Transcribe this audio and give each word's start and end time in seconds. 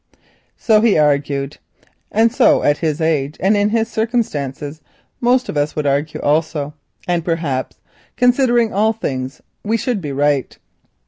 So 0.57 0.81
he 0.81 0.97
argued. 0.97 1.57
And 2.11 2.33
so 2.33 2.63
at 2.63 2.79
his 2.79 2.99
age 2.99 3.35
and 3.39 3.55
in 3.55 3.69
his 3.69 3.87
circumstances 3.87 4.81
most 5.19 5.47
of 5.47 5.55
us 5.57 5.75
would 5.75 5.85
argue 5.85 6.19
also, 6.19 6.73
and, 7.07 7.23
perhaps, 7.23 7.77
considering 8.17 8.73
all 8.73 8.93
things, 8.93 9.43
we 9.63 9.77
should 9.77 10.01
be 10.01 10.11
right. 10.11 10.57